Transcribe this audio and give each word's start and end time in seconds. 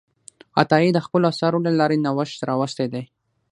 عطایي 0.61 0.89
د 0.93 0.99
خپلو 1.05 1.25
اثارو 1.33 1.59
له 1.65 1.71
لارې 1.79 1.97
نوښت 2.05 2.39
راوستی 2.49 2.87
دی. 2.93 3.03